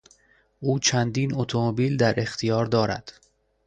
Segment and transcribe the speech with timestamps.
[0.59, 3.11] او چندین اتومبیل در اختیار دارد.